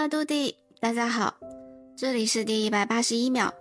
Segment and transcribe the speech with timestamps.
[0.00, 1.34] 阿杜迪，大家好，
[1.94, 3.52] 这里是第一百八十一秒。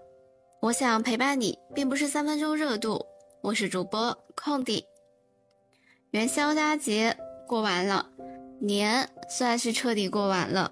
[0.62, 3.06] 我想陪伴你，并不是三分钟热度。
[3.42, 4.86] 我是主播空地。
[6.12, 8.10] 元宵佳节过完了，
[8.62, 10.72] 年算是彻底过完了。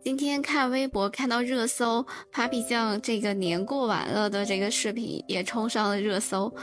[0.00, 6.54] 今天看微博看到热搜，Papi 酱这个年过完了的这个视频也冲上了热搜。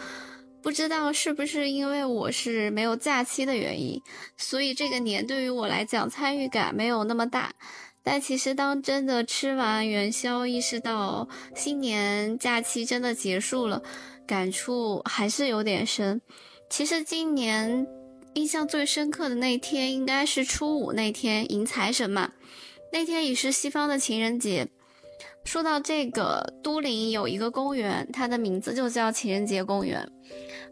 [0.62, 4.02] 不知道是不是因为我是没有假期的原因，
[4.38, 7.54] 所以这个年对于我来讲参与感没有那么大。
[8.04, 13.84] 但其实当真的吃完元宵，意识到新年假期真的结束了，
[14.26, 16.22] 感触还是有点深。
[16.70, 17.86] 其实今年
[18.34, 22.32] 印象最深刻的那天应该是初五那天迎财神嘛，
[22.92, 24.68] 那天已是西方的情人节。
[25.46, 30.10] 说到这个，都灵有一个公园，它的名字就叫情人节公园。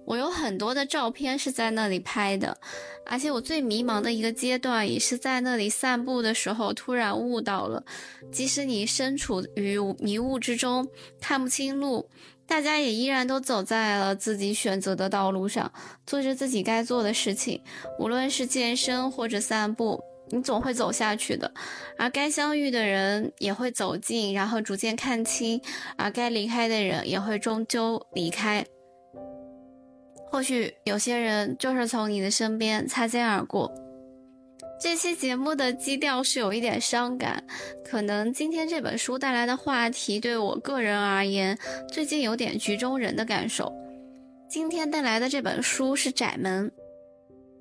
[0.07, 2.57] 我有很多的照片是在那里拍的，
[3.05, 7.83] 而且我最迷茫的一个阶段也是在那里散步的时候突然悟到了，
[8.31, 10.87] 即使你身处于迷雾之中
[11.19, 12.09] 看不清路，
[12.47, 15.69] 大家也依然都走在了自己选择的道路上，
[16.05, 17.61] 做着自己该做的事情，
[17.99, 20.01] 无论是健身或者散步。
[20.29, 21.49] 你总会走下去的，
[21.97, 25.57] 而该相遇的人也会走近，然后逐渐看清；
[25.97, 28.65] 而该离开的人也会终究离开。
[30.29, 33.73] 或许有些人就是从你的身边擦肩而过。
[34.79, 37.43] 这期节目的基调是有一点伤感，
[37.83, 41.57] 可能今天这本书带来的话题对我个人而言，
[41.91, 43.73] 最近有点局中人的感受。
[44.47, 46.69] 今天带来的这本书是《窄门》，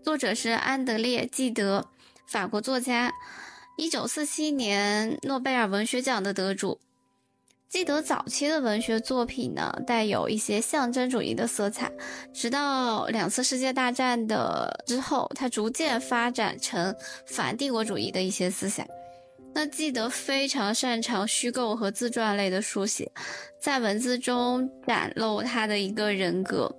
[0.04, 1.86] 作者是安德烈·纪德。
[2.28, 3.12] 法国作家，
[3.78, 6.80] 一九四七年诺贝尔文学奖的得主。
[7.68, 11.90] 记得早期的文学作品呢，带有一些象征主义的色彩，
[12.32, 16.94] 直到两次世界大战的之后，他逐渐发展成
[17.26, 18.86] 反帝国主义的一些思想。
[19.52, 23.10] 那记得非常擅长虚构和自传类的书写，
[23.60, 26.74] 在文字中展露他的一个人格。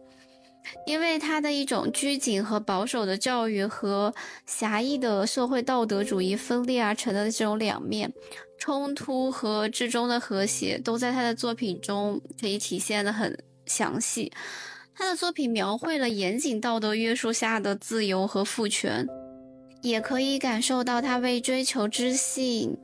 [0.85, 4.13] 因为他的一种拘谨和保守的教育和
[4.45, 8.11] 狭义的社会道德主义分裂而成的这种两面
[8.57, 14.31] 冲突和至终的和谐，都在他的作品中可以体现的很详细。
[14.95, 19.07] 他的作品描绘了严谨道德约束下的自由和父权，
[19.83, 22.75] 也可以感受到他为追求知性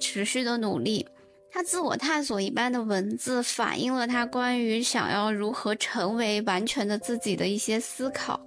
[0.00, 1.06] 持续的努力。
[1.52, 8.40] 他自我探索一般的文字，反映了他关于想要如何成为完全的自己的一些思考。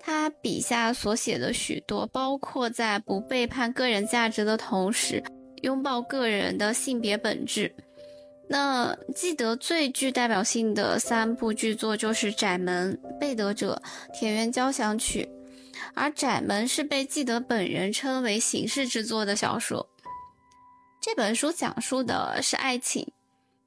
[0.00, 5.22] 他笔下所写的许多，包括在不背叛个人价值的同时，
[5.62, 7.72] 拥抱个人的性别本质。
[8.48, 13.80] 那记得最具代表性的三部巨作就是《窄门》《贝德者》
[14.18, 15.22] 《田园交响曲》，
[15.94, 19.88] 而《窄门》是被记得本人称为形式之作的小说。
[21.02, 23.10] 这本书讲述的是爱情，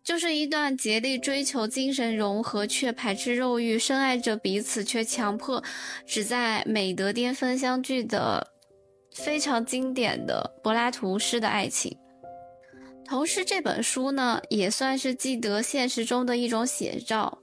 [0.02, 5.62] 就是一段竭力追求精神融合却排斥肉欲、深爱着彼此却强迫
[6.08, 8.54] 只在美德巅峰相聚的
[9.14, 11.98] 非常经典的柏拉图式的爱情。
[13.06, 17.40] 同时，这本书呢也算是记得现实中的一种写照，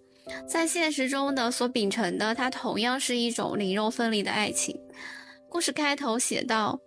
[0.48, 4.74] 在现实中的所秉承的，它同样是一种灵肉分离的爱情。
[5.50, 6.80] 故事开头写道。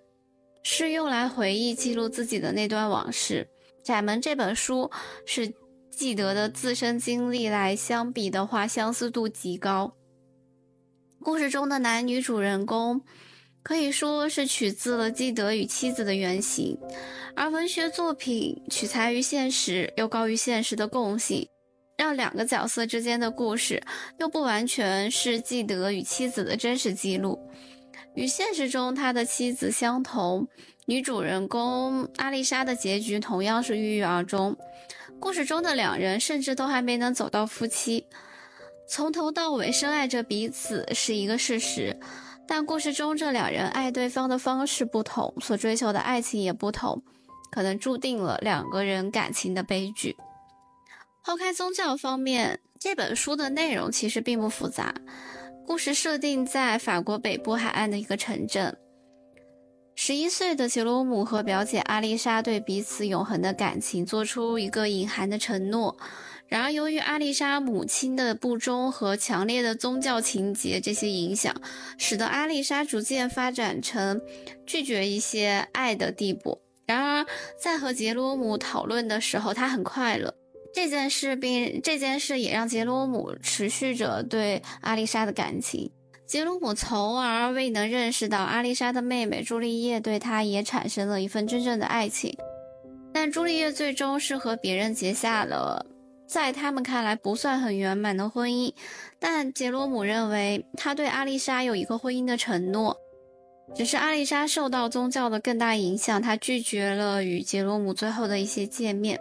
[0.68, 3.48] 是用来回忆、记录自己的那段往事。
[3.86, 4.90] 《窄门》这本书
[5.24, 5.53] 是
[5.92, 9.96] 记得的自身经历来相比的话，相似度极高。
[11.22, 13.00] 故事中的男女主人公
[13.62, 16.76] 可以说是取自了记得与妻子的原型，
[17.36, 21.47] 而文学作品取材于现实又高于现实的共性，
[21.96, 23.84] 让两个角色之间的故事
[24.18, 27.40] 又不完全是记得与妻子的真实记录。
[28.16, 30.48] 与现实中他的妻子相同，
[30.86, 34.58] 女主人公阿丽莎的结局同样是郁郁而终。
[35.20, 38.06] 故事中的两人甚至都还没能走到夫妻，
[38.88, 41.97] 从头到尾深爱着彼此是一个事实，
[42.47, 47.02] 但故事中这两人爱对方的方式不同，所追求的爱情也不同，
[47.52, 50.16] 可能注定了两个人感情的悲剧。
[51.23, 54.94] 抛开宗教方面，这本书的内容其实并不复杂。
[55.66, 58.78] 故事设定在法国北部海岸的一个城镇。
[59.96, 65.97] 十一岁的杰罗姆和表姐阿丽莎对彼此永恒的感情做出一个隐含的承诺。
[66.47, 71.56] 然而，由于阿丽莎母亲的不忠和强烈的宗教情节这些影响，
[71.97, 74.22] 使得阿丽莎逐渐发展成
[74.66, 76.61] 拒绝一些爱的地步。
[76.85, 77.26] 然而，
[77.58, 80.35] 在和杰罗姆讨论的时候，她很快乐。
[80.75, 85.89] 这件事并这件事也让杰罗姆持续着对阿丽莎的感情。
[86.27, 92.37] 杰罗姆从而未能认识到阿丽莎的妹妹朱丽叶对他也产生了一份真正的爱情。
[93.13, 95.85] 但朱丽叶最终是和别人结下了
[96.27, 98.73] 在他们看来不算很圆满的婚姻。
[99.17, 102.97] 但杰罗姆认为他对阿丽莎有一个婚姻的承诺，
[103.73, 109.20] 只是阿丽莎受到宗教的更大影响，她拒绝了与杰罗姆最后的一些见面。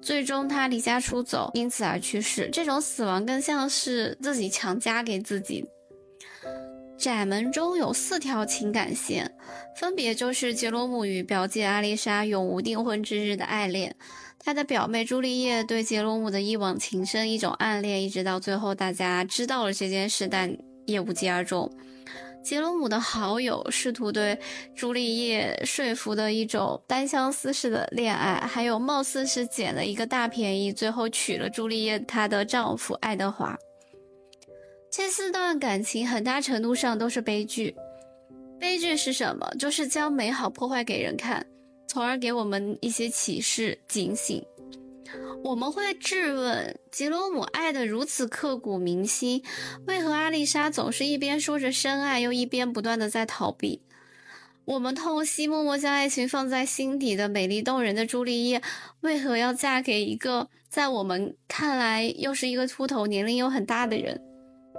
[0.00, 2.48] 最终，她离家出走，因此而去世。
[2.52, 5.64] 这种死亡更像是自己强加给自己。
[6.96, 9.30] 窄门中有四条情感线，
[9.74, 13.94] 分别就是杰罗姆与表姐阿丽莎永无订婚之日的爱恋，
[14.38, 20.54] 他的表妹朱丽叶对杰罗姆的一往情深，一种暗恋，一直到最后大家知道了这件事，但
[20.86, 21.70] 也无疾而终。
[22.42, 24.38] 杰罗姆的好友试图对
[24.74, 33.56] 朱丽叶说服的一种单相思式的恋爱，还有貌似是捡了一个大便宜，最后娶了朱丽叶她的丈夫爱德华。
[34.90, 37.76] 这四段感情很大程度上都是悲剧。
[38.58, 39.48] 悲剧是什么？
[39.58, 41.46] 就是将美好破坏给人看，
[41.86, 44.44] 从而给我们一些启示、警醒。
[45.44, 49.42] 我们会质问吉罗姆爱得如此刻骨铭心，
[49.86, 53.82] 为何阿丽莎总是一边说着深爱，又一边不断的在逃避？
[54.66, 58.62] 我们痛惜默默将爱情放在心底的美丽动人的朱丽叶，
[59.00, 64.20] 为何要嫁给一个在我们看来又是一个秃头、年龄又很大的人？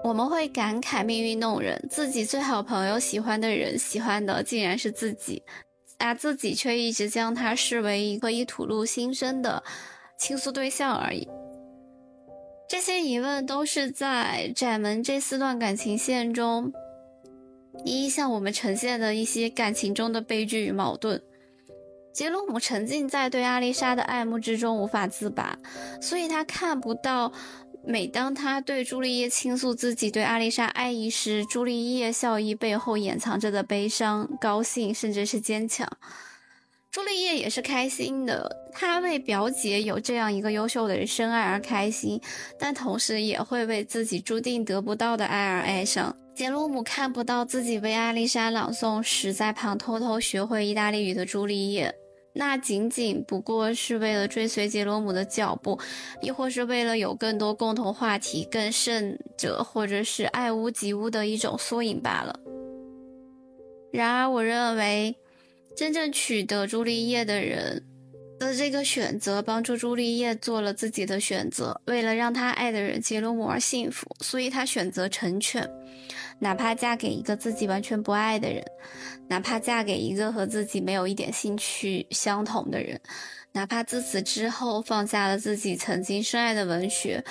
[0.04, 5.44] 我们会感慨命运弄人，自己最好朋友喜欢的人，喜欢的竟然是自己，
[6.00, 9.64] 而自己却一直将他视为一个以吐露心声的。
[10.22, 11.28] 倾诉对象而已。
[12.70, 16.72] 这些疑问都是在窄门这四段感情线中，
[17.84, 21.20] 一一向我们呈现的一些感情中的悲剧与矛盾。
[22.14, 25.58] 杰罗姆沉浸在对阿丽莎的爱慕之中无法自拔，
[26.00, 27.34] 所以他看不到，
[27.84, 35.90] 每当他对朱丽叶倾诉自己对阿丽莎爱意时，朱丽叶笑意背后掩藏着的悲伤、高兴，甚至是坚强。
[36.92, 42.20] 朱丽叶也是开心的，她为表姐有这样一个优秀的人深爱而开心，
[42.60, 46.14] 但同时也会为自己注定得不到的爱而哀伤。
[46.36, 51.94] 杰罗姆看不到自己为阿丽莎朗诵时在旁偷偷学会意大利语的朱丽叶，
[52.34, 55.80] 那仅仅不过是为了追随杰罗姆的脚步，
[56.22, 62.38] 亦或是为了有更多共同话题，更甚者，或者是爱屋及乌的一种缩影罢了。
[63.94, 65.16] 然而，我认为。
[65.76, 67.84] 真正取得朱丽叶的人
[68.40, 71.80] 的这个选择，帮助朱丽叶做了自己的选择。
[71.86, 75.68] 为了让她爱的人杰罗姆而幸福，所以她选择成全，
[76.40, 78.64] 哪怕嫁给一个自己完全不爱的人，
[79.28, 83.00] 哪怕嫁给一个和自己没有一点兴趣相同的人，
[83.54, 87.24] 哪怕自此之后放下了自己曾经深爱的文学，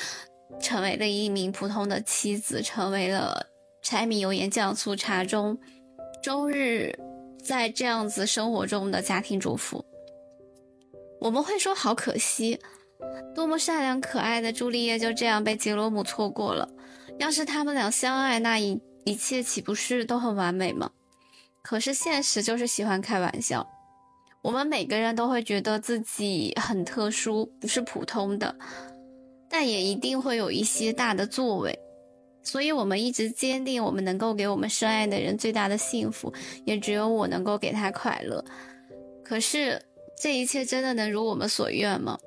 [0.61, 3.47] 成为了一名普通的妻子，成为了
[3.83, 5.59] 柴米油盐酱醋茶中
[6.23, 6.97] 终日。
[7.43, 9.85] 在这样子生活中的家庭主妇，
[11.21, 12.59] 我们会说好可惜，
[13.35, 16.69] 多么善良可爱的朱丽叶就这样被杰罗姆错过了。
[17.19, 20.91] 要是他们俩相爱，那一一切岂不是都很完美吗？
[21.63, 23.69] 可是现实就是喜欢开玩笑，
[24.43, 28.57] 我们每个人都会觉得自己很特殊，不是普通的，
[29.51, 31.79] 但也一定会有一些大的作为。
[32.43, 36.33] 所以，我们一直坚定，我们能够给我们深爱的人最大的幸福，
[36.65, 38.43] 也只有我能够给他快乐。
[39.23, 39.81] 可是，
[40.17, 42.19] 这一切真的能如我们所愿吗？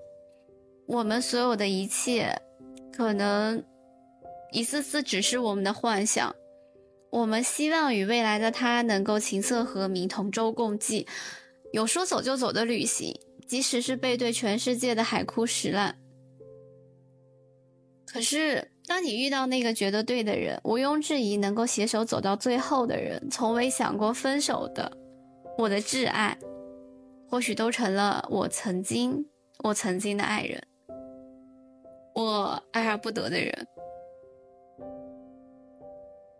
[0.85, 2.39] 我们所有的一切，
[2.95, 3.61] 可能
[4.51, 6.33] 一次次只是我们的幻想。
[7.09, 11.07] 我们希望与未来的他能够琴瑟和鸣，同舟共济，
[11.71, 15.97] 有说走就走的旅行，即使是背对全世界的海枯石烂。
[18.05, 18.69] 可是。
[18.85, 24.91] 当你遇到那个觉得对的人，毋庸置疑能够携手走到最后的人，从未想过分手的，
[25.57, 26.37] 我的挚爱，
[27.29, 29.25] 或许都成了我曾经
[29.63, 30.61] 我曾经的爱人，
[32.13, 33.67] 我爱而不得的人。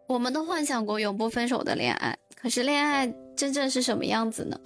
[0.08, 3.08] 我们都幻想过永不分手的恋爱，可是恋爱
[3.38, 4.60] 真正是什么样子呢？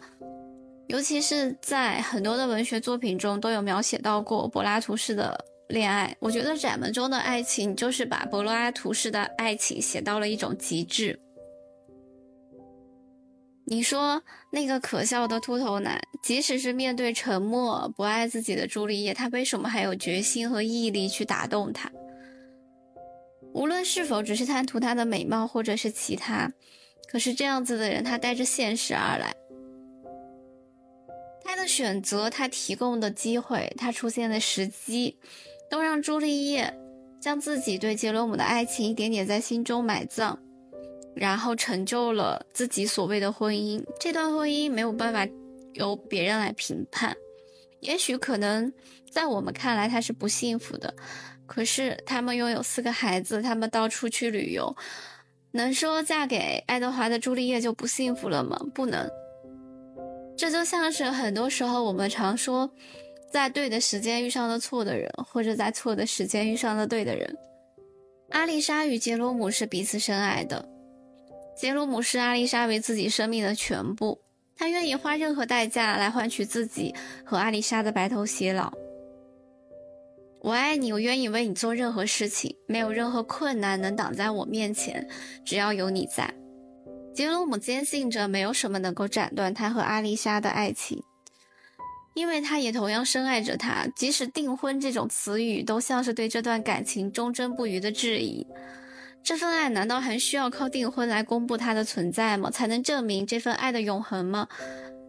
[0.87, 5.45] 尤其是在很多的文学作品中，都有描写到过柏拉图式的。
[5.69, 11.19] 恋爱，我觉得窄门中的爱情就是把柏拉图式的爱情写到了一种极致。
[13.65, 21.91] 你说那个可笑的秃头男，即使是面对沉默不爱自己的朱丽叶，他为什么还有决心和毅力去打动她？
[23.53, 26.49] 无论是否只是贪图她的美貌，或者是其他，
[27.11, 29.35] 可是这样子的人，他带着现实而来。
[31.43, 35.17] 他的选择，他提供的机会，他出现的时机。
[35.69, 36.73] 都让朱丽叶
[37.19, 40.37] 将自己对杰罗姆的爱情一点点在心中埋葬，
[41.15, 43.83] 然后成就了自己所谓的婚姻。
[43.99, 45.27] 这段婚姻没有办法
[45.73, 47.15] 由别人来评判，
[47.81, 48.71] 也许可能
[49.11, 50.93] 在我们看来他是不幸福的，
[51.45, 54.75] 可是他们拥有四个孩子，他们到处去旅游，
[55.51, 58.59] 能说嫁给爱德华的朱丽叶就不幸福了吗？
[58.73, 59.09] 不能。
[60.37, 62.69] 这就像是很多时候我们常说，
[63.31, 67.37] 在对的时间遇上了错的人，或者在错的时间遇上了对的人。
[68.29, 70.67] 阿丽莎与杰罗姆是彼此深爱的。
[71.55, 74.19] 杰罗姆视阿丽莎为自己生命的全部，
[74.55, 76.93] 他愿意花任何代价来换取自己
[77.25, 78.71] 和阿丽莎的白头偕老。
[80.41, 85.07] 我爱你，我愿意为你做任何事情，没有任何困难能挡在我面前，
[85.43, 86.31] 只要有你在。
[87.13, 91.01] 杰罗姆坚信着，没有什么能够斩断他和阿丽莎的爱情。
[92.17, 98.43] 因为他也同样深爱着她，即使订婚这种词语都像是对这段感情忠贞不渝的质疑。
[99.21, 102.49] 这份爱难道还需要靠订婚来公布它的存在吗？
[102.49, 104.47] 才能证明这份爱的永恒吗？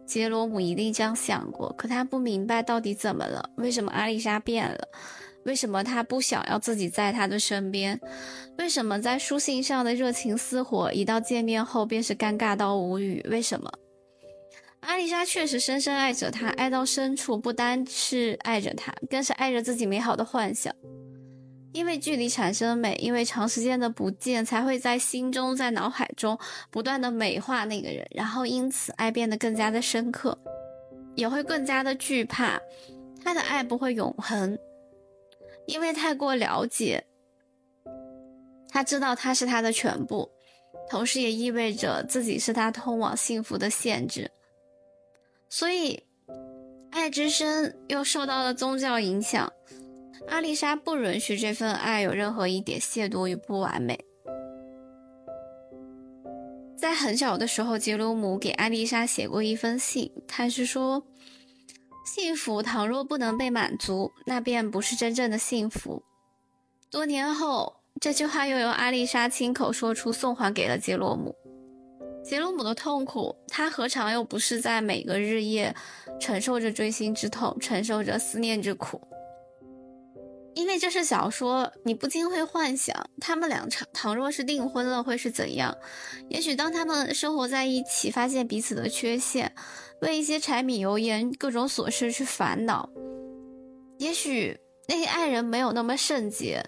[0.05, 3.49] 杰罗姆一定这样想过，可他不明白到底怎么了？
[3.55, 4.87] 为什么阿丽莎变了？
[5.45, 7.99] 为什么他不想要自己在他的身边？
[8.59, 13.25] 为什么在书信上的热情似火，一到见面后便是尴尬到无语？
[13.31, 13.71] 为什么？
[14.81, 20.73] 阿丽莎确实深深爱着他，爱到深处，不单是爱着他，更是爱着自己美好的幻想。
[21.71, 26.37] 因为距离产生美，因为长时间的不见，才会在心中、在脑海中
[26.71, 30.35] 不断的美化那个人，然后因此爱变得更加的深刻，
[31.13, 32.59] 也会更加的惧怕
[33.23, 34.57] 他的爱不会永恒，
[35.67, 37.05] 因为太过了解，
[38.69, 40.27] 他知道他是他的全部，
[40.89, 44.31] 同时也意味着自己是他通往幸福的限制。
[45.49, 46.03] 所以，
[46.91, 49.51] 爱之深又受到了宗教影响。
[50.27, 53.99] 阿丽莎不允许这份爱有任何一点亵渎与不完美。
[56.77, 61.03] 在很小的时候，杰罗姆给阿丽莎写过一封信，他是说
[62.05, 66.03] ：“幸福倘若不能被满足，那便不是真正的幸福。”
[66.91, 71.35] 多年后，这句话又由阿丽莎亲口说出，送还给了杰罗姆。
[72.23, 75.73] 杰罗姆的痛苦，他何尝又不是在每个日夜
[76.19, 79.01] 承受着锥心之痛，承受着思念之苦？
[80.53, 85.75] 因为这是小说，你不禁会幻想，他们俩场倘若是订婚了，会是怎样？
[86.27, 89.55] 也许当他们生活在一起，发现彼此的缺陷，
[90.01, 92.89] 为一些柴米油盐、各种琐事去烦恼，
[93.97, 96.63] 也许那些爱人没有那么圣洁，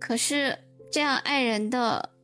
[0.00, 0.58] 可是
[0.90, 2.15] 这样爱人的。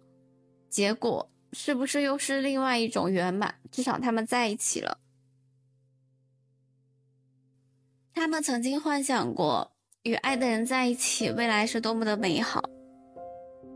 [0.73, 3.55] 结果是不是又是另外一种圆满？
[3.71, 4.97] 至少他们在一起了。
[8.15, 9.71] 他们曾经幻想过
[10.03, 12.63] 与爱的人在一起，未来是多么的美好，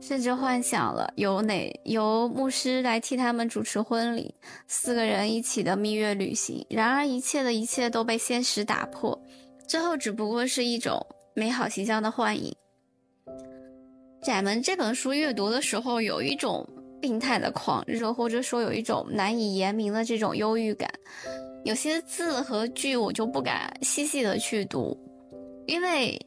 [0.00, 4.34] 甚至幻想了由哪由牧师来替他们主持婚礼，
[4.66, 6.64] 四个人一起的蜜月旅行。
[6.70, 9.22] 然而，一切的一切都被现实打破，
[9.68, 12.56] 最后只不过是一种美好形象的幻影。
[14.22, 16.66] 窄门这本书阅读的时候，有一种。
[17.00, 20.90] 病态的狂热，或者说有一种难以言明的这种忧郁感，
[21.64, 24.96] 有些字和句我就不敢细细的去读，
[25.66, 26.18] 因为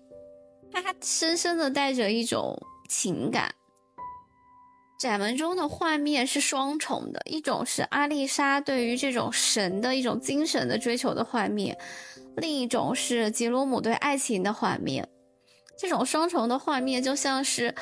[0.71, 2.57] 它深深的带着一种
[2.87, 3.53] 情感。
[4.99, 11.77] 窄门中的画面是双重的，一种是阿丽莎对于这种神的一种精神的追求的画面，
[12.35, 15.07] 另一种是杰罗姆对爱情的画面。
[15.77, 17.73] 这种双重的画面就像是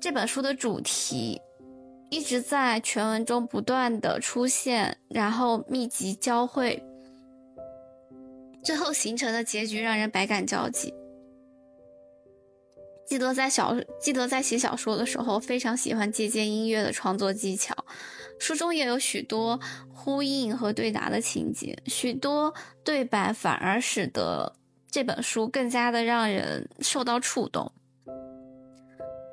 [0.00, 1.40] 这本书的主题。
[2.08, 6.82] 一直在全文中不断的出现，然后密集交汇，
[8.62, 10.94] 最后形成的结局让人百感交集。
[13.06, 17.74] 记得在小记得在写小说的时候，非常喜欢借鉴音乐的创作技巧，
[18.38, 19.60] 书中也有许多
[19.92, 24.56] 呼应和对答的情节，许多对白反而使得
[24.90, 27.72] 这本书更加的让人受到触动。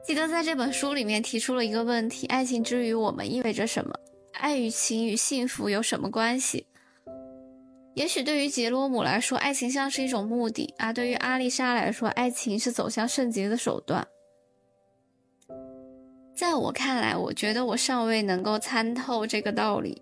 [0.06, 3.96] 记得在这本书里面提出了一个问题：爱情之于我们意味着什么？
[4.34, 6.68] 爱与情与幸福有什么关系？
[7.94, 14.06] 也许对于杰罗姆来说，爱情像是一种目的；而对于阿丽莎来说，爱情是走向圣洁的手段。
[16.36, 20.02] 在我看来，我觉得我尚未能够参透这个道理。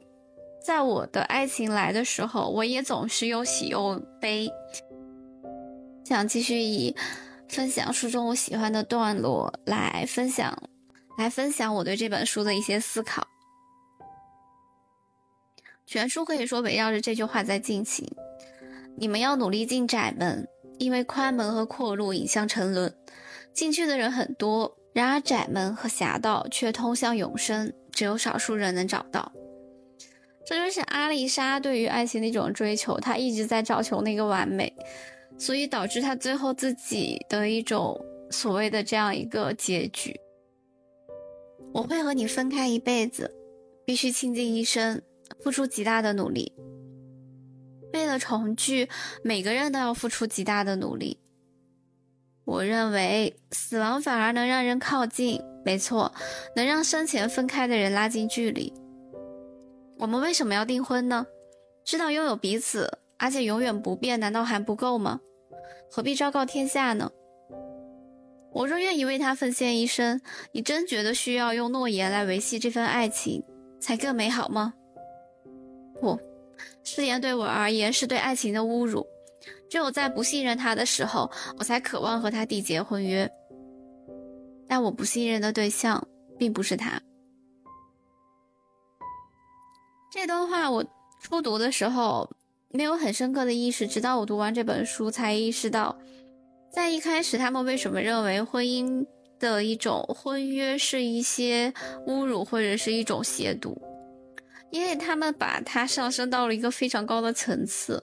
[0.65, 4.49] 在我的爱情来的时候，我也总是又喜又悲。
[6.05, 6.95] 想继续以。
[7.51, 10.57] 分享书中我喜欢的段落，来分享，
[11.17, 13.27] 来分享我对这本书的一些思考。
[15.85, 18.09] 全书可以说围绕着这句话在进行：
[18.95, 20.47] 你们要努力进窄门，
[20.79, 22.95] 因为宽门和阔路引向沉沦。
[23.53, 29.29] 进去的人很多，然而窄门和狭道却通向永生，只有少数人能找到。
[30.45, 34.73] 这就是阿丽莎对于爱情的一种追求，她一直在找求那个完美，
[35.41, 40.15] 所以导致他最后自己的一种所谓的这样一个结局。
[41.73, 43.33] 我会和你分开一辈子，
[43.83, 45.01] 必须倾尽一生，
[45.39, 46.53] 付出极大的努力。
[47.91, 48.87] 为了重聚，
[49.23, 51.17] 每个人都要付出极大的努力。
[52.45, 56.13] 我认为死亡反而能让人靠近，没错，
[56.55, 58.71] 能让生前分开的人拉近距离。
[59.97, 61.25] 我们为什么要订婚呢？
[61.83, 65.19] 知道拥有彼此，而且永远不变，难道还不够吗？
[65.89, 67.11] 何必昭告天下呢？
[68.53, 70.19] 我若愿意为他奉献一生，
[70.51, 73.43] 你真觉得需要用诺言来维系这份爱情
[73.79, 74.73] 才更美好吗？
[76.01, 76.19] 不，
[76.83, 79.07] 誓言对我而言是对爱情的侮辱。
[79.69, 83.31] 只有在不信任他的时候，我才渴望和他缔结婚约。
[84.67, 86.05] 但我不信任的对象
[86.37, 87.01] 并不是他。
[90.11, 90.85] 这段话我
[91.21, 92.29] 初读的时候
[92.73, 95.97] 没有很深刻的意识，直到我读完这本书才意识到。
[96.71, 99.05] 在一开始，他们为什么认为婚姻
[99.37, 101.73] 的一种婚约是一些
[102.07, 103.75] 侮辱或者是一种亵渎？
[104.69, 108.01] 因为他们把它上升到了一个非常高的层次，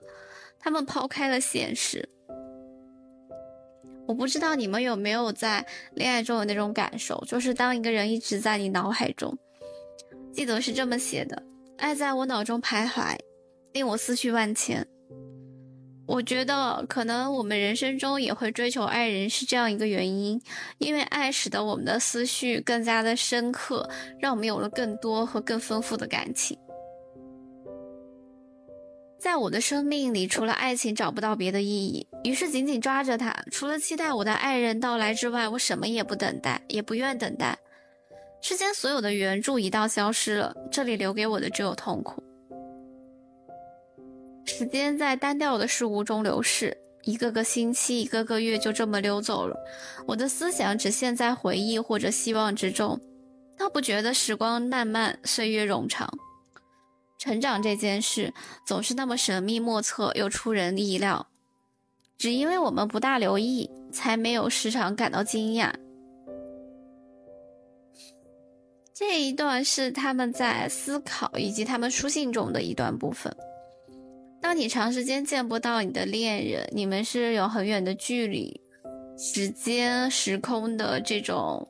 [0.59, 2.07] 他们抛开了现实。
[4.07, 9.35] 我不知道你们有没有在恋爱中有那种感受，就是当一个人一直在你脑海中，
[10.31, 11.43] 记得是这么写的：
[11.79, 13.17] 爱在我脑中徘徊，
[13.73, 14.87] 令我思绪万千。
[16.07, 20.41] 我觉得可能我们人生中也会追求爱人，是这样一个原因，
[20.79, 23.87] 因为爱使得我们的思绪更加的深刻，
[24.19, 26.59] 让我们有了更多和更丰富的感情。
[29.19, 33.37] 在我的生命里，除了爱情找不到别的意义，于是紧紧抓着它。
[33.51, 37.59] 除了期待我的爱人到来之外，我什么也不等待，也不愿等待。
[38.41, 42.23] 世间所有的援助一道消失了，这里留给我的只有痛苦。
[44.59, 49.57] 时间在单调的事物中流逝，一个个星期，一个个月就这么溜走了。
[50.05, 53.01] 我的思想只陷在回忆或者希望之中，
[53.57, 56.13] 倒不觉得时光漫漫，岁月冗长。
[57.19, 58.35] 成长这件事
[58.67, 61.29] 总是那么神秘莫测，又出人意料。
[62.17, 65.73] 只因为我们不大留意，才没有时常感到惊讶。
[68.93, 73.33] 这一段是他们在思考以及他们书信中的一段部分。
[74.41, 78.61] 当你长时间见不到你的恋人，你们是有很远的距离、
[79.17, 81.69] 时间、时空的这种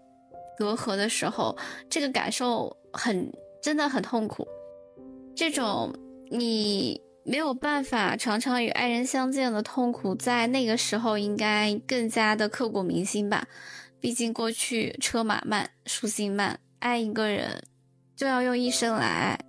[0.57, 1.57] 隔阂的时候，
[1.89, 4.47] 这个感受很真的很痛苦。
[5.35, 5.93] 这种
[6.31, 13.47] 你没有办法常常与爱人相见的痛苦，在那个时候应该更加的刻骨铭心吧。
[14.01, 17.63] 毕竟过去车马慢，书信慢，爱一个人
[18.15, 19.48] 就要用一生来爱。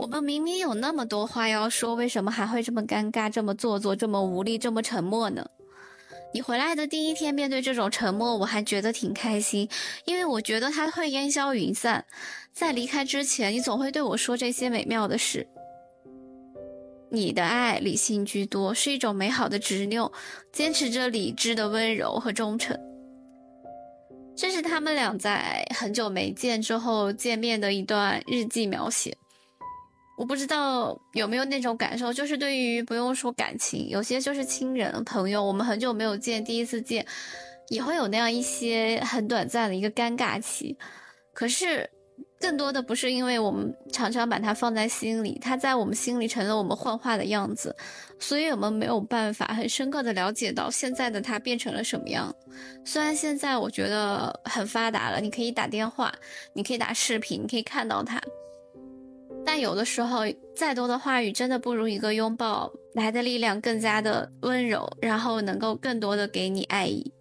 [0.00, 5.46] 我们明明有那么多话要说，为什么还会这么尴尬、这么做作、这么无力、这么沉默呢？
[6.32, 9.68] 你回来的第一天，面对这种沉默，我还觉得挺开心，
[10.06, 12.06] 因为我觉得它会烟消云散。
[12.50, 15.46] 在离开之前，你总会对我说这些美妙的事。
[17.10, 20.10] 你的爱理性居多，是一种美好的执拗，
[20.50, 22.74] 坚持着理智的温柔和忠诚。
[24.34, 29.14] 这是他们俩在很久没见之后见面的一段日记描写。
[30.20, 37.06] 我不知道有没有那种感受，就是对于不用说感情，有些就是亲人朋友，我们很久没有见，第一次见，
[37.70, 40.76] 也会有那样一些很短暂的一个尴尬期。
[41.32, 41.88] 可是，
[42.38, 47.74] 更多的不是因为我们常常把它放在心里，它在我们心里成了我们幻化的样子，
[48.18, 52.30] 所以我们没有办法很深刻的了解到现在的它变成了什么样。
[52.84, 56.12] 虽然现在我觉得很发达了，你可以打电话，
[56.52, 58.20] 你可以打视频，你可以看到它。
[59.44, 60.20] 但有的时候，
[60.54, 67.12] 再多的话语真的不如一个拥抱来的力量更加的温柔，然后能够更多的给你爱意。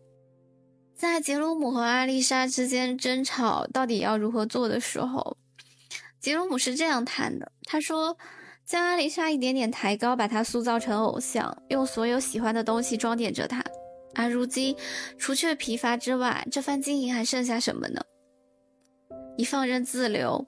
[0.95, 5.37] 在杰鲁姆和阿丽莎之间争吵到底要如何做的时候，
[6.19, 8.17] 杰鲁姆是这样谈的：他说，
[8.65, 13.63] 将阿丽莎一点点抬高，把她塑造成偶像，用所有喜欢的东西装点着她。
[14.13, 14.75] 而如今，
[15.17, 18.01] 除却疲乏之外，这番经营还剩下什么呢？
[19.37, 20.45] 你放任自流。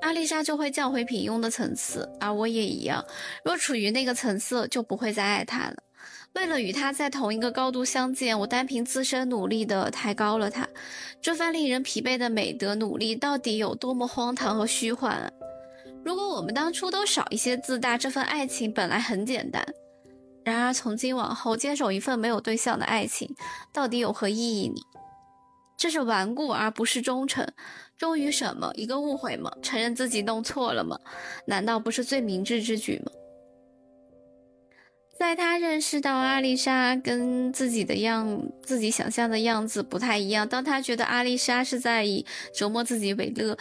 [0.00, 3.04] 阿丽莎就会降回平庸的层次，而我也一样。
[3.44, 5.76] 若处于那个层次，就不会再爱他了。
[6.34, 10.68] 为了与他在同一个高度相见，我单凭自身努力的抬高了他。
[11.20, 15.32] 这番令人疲惫的美德努力，到底有多么荒唐和虚幻！
[16.04, 19.64] 如果我们当初都少一些自大，这份爱情本来很简单。
[20.44, 23.34] 然而从今往后坚守一份没有对象的爱情，
[23.72, 24.76] 到底有何意义呢？
[25.78, 27.46] 这是顽固而不是忠诚。
[27.96, 28.70] 忠于什么？
[28.74, 29.50] 一个误会吗？
[29.62, 31.00] 承认自己弄错了吗？
[31.46, 33.12] 难道不是最明智之举吗？
[35.18, 43.58] 在他认识到阿丽莎跟自己的样、自己想象的样子不太一样，当他觉得阿丽莎是在以折磨自己为乐，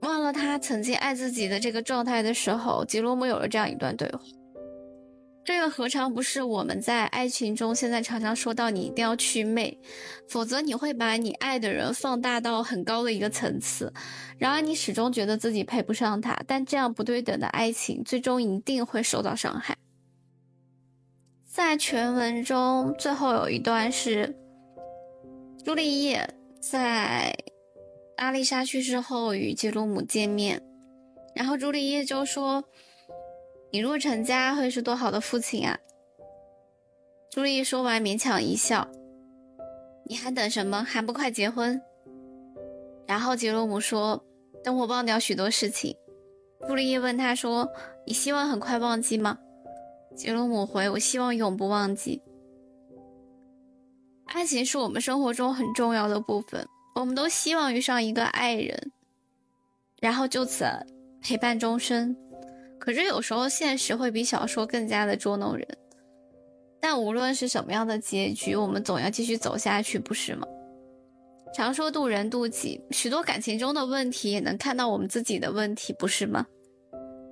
[0.00, 4.20] 忘了他曾经爱自己的这个状态的时候，吉罗姆有了这样一段对话。
[5.44, 9.78] 这又何尝不是我们在爱情中现在常常说到，你一定要祛魅，
[10.26, 13.92] 否则你会把你爱的人放大到很高的一个层次，
[14.38, 19.76] 然而你始终觉得自己配不上他，但这样不对等的爱情，最终一定会受到伤害。
[21.46, 24.34] 在全文中，最后有一段是
[25.62, 26.26] 朱丽叶
[26.58, 27.36] 在
[28.16, 30.62] 阿丽莎去世后与杰鲁姆见面，
[31.34, 32.64] 然后朱丽叶就说
[33.74, 35.76] ：“你若成家，会是多好的父亲啊！”
[37.28, 38.86] 朱丽叶说完，勉强一笑
[40.06, 40.84] ：“你还等什么？
[40.84, 41.82] 还不快结婚？”
[43.04, 44.24] 然后杰罗姆说
[44.62, 45.96] ：“等我忘掉许多事情。”
[46.68, 47.68] 朱丽叶问他说
[48.06, 49.36] ：“你希望很快忘记吗？”
[50.14, 52.22] 杰罗姆回：“我希望永不忘记。
[54.26, 58.92] 爱情是我们生活中很重要的部分，我们都希望遇上一个爱人，
[60.00, 60.64] 然后就此
[61.20, 62.16] 陪伴终生。
[62.78, 65.66] 可是有时候现实会比小说更加的捉弄人。
[66.80, 70.46] 但无论是什么样的结局，我们总要继续走下去，不是吗？
[71.54, 76.46] 常说渡人渡己，许多感情中的问题也能看到我们自己的问题，不是吗？”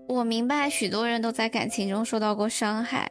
[0.09, 3.11] 我明白，许多人都在感情中受到过伤害，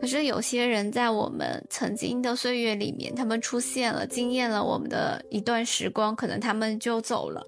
[0.00, 7.42] 可是有些人在我们曾经的岁月里面，他们出现了，惊艳了我们的一段时光，可能他们就走了。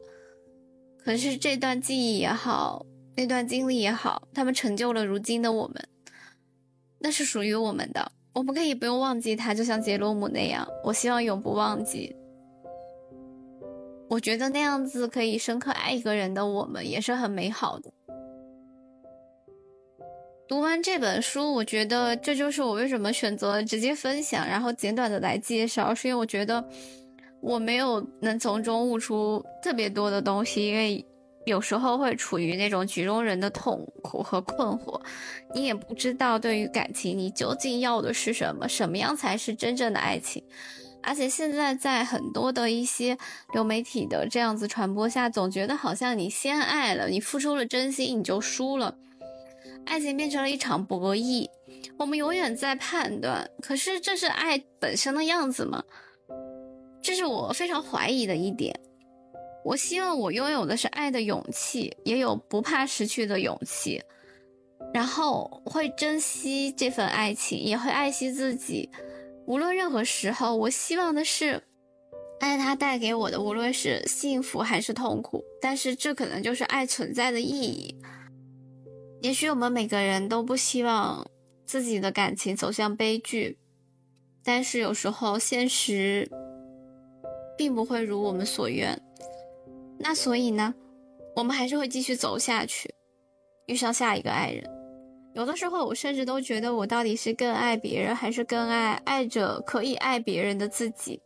[1.02, 2.84] 可是这段记忆也好，
[3.16, 5.88] 那段经历也好，他们成就了如今的我们，
[6.98, 8.12] 那是属于我们的。
[8.34, 12.14] 我们可以不用忘记他，就像杰罗姆那样，我希望永不忘记。
[14.08, 17.90] 我觉得那样子可以深刻爱一个人的我们，也是很美好的。
[20.46, 26.62] 读完这本书，我觉得这就是我为什么选择直接分享，然后简短的来介绍，是因为我觉得
[27.40, 31.04] 我没有能从中悟出特别多的东西，因为
[31.46, 35.00] 有时候会处于那种局中人的痛苦和困惑，
[35.54, 40.42] 你也不知道对于感情你究竟要的是什么，什么样才是真正的爱情，
[41.04, 43.16] 而且现在在很多的一些
[43.54, 48.96] 流媒体的这样子传播下，总觉得好像你先爱了，你付出了真心，你就输了。
[49.84, 51.48] 爱情变成了一场博弈，
[51.96, 53.48] 我们永远在判断。
[53.62, 55.84] 可是这是爱本身的样子吗？
[57.00, 58.80] 这是我非常怀疑的一点。
[59.66, 64.00] 我希望我拥有的是爱的勇气，也有不怕失去的勇气，
[64.94, 68.88] 然后会珍惜这份爱情，也会爱惜自己。
[69.44, 71.60] 无论任何时候，我希望的是
[72.38, 75.42] 爱它带给我的，无论是幸福还是痛苦。
[75.60, 77.92] 但是这可能就是爱存在的意义。
[79.20, 81.28] 也许我们每个人都不希望
[81.64, 83.58] 自己的感情走向悲剧，
[84.44, 86.30] 但是有时候现实
[87.58, 89.02] 并不会如我们所愿。
[89.98, 90.74] 那所以呢，
[91.34, 92.94] 我们还是会继续走下去，
[93.66, 94.64] 遇上下一个爱人。
[95.34, 101.20] 有的时候，我甚至都觉得，我到底是更爱别人，还是更爱爱着可以爱别人的自己？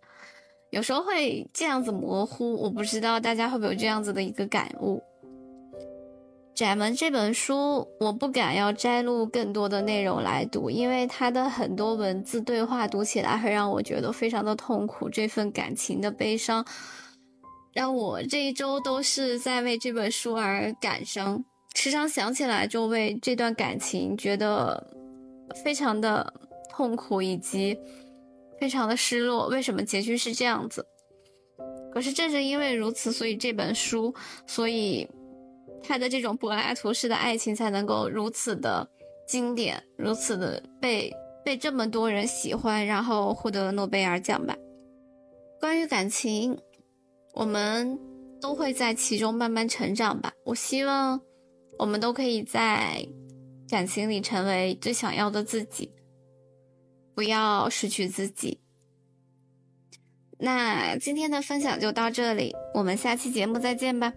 [0.70, 5.02] 有时候会这样子模糊，我不知道大家会不会有这样子的一个感悟。
[6.54, 15.09] 窄门这本书，我不敢要摘录更多的内容来读，因为它的很多文字对话读起来会让我觉得非常的痛苦。
[15.09, 16.64] 这份感情的悲伤，
[17.72, 24.87] 让我这一周都是在为这本书而感伤，时常想起来就为这段感情觉得
[25.64, 26.33] 非常的
[26.68, 27.78] 痛苦，以及
[28.59, 29.48] 非常的失落。
[29.48, 30.85] 为什么结局是这样子？
[31.92, 34.14] 可是正是因为如此，所以这本书，
[34.46, 35.09] 所以。
[35.83, 38.87] 他的这种柏拉图式的爱情才能够如此的
[39.26, 41.11] 经典，如此的被
[41.42, 44.54] 被这么多人喜欢，然后获得诺贝尔奖吧。
[45.59, 46.59] 关于感情，
[47.34, 47.98] 我们
[48.40, 50.32] 都会在其中慢慢成长吧。
[50.44, 51.20] 我希望
[51.78, 53.06] 我们都可以在
[53.68, 55.92] 感情里成为最想要的自己，
[57.14, 58.60] 不要失去自己。
[60.38, 64.12] 那今天的分享就到这里，我们下期节目再见吧。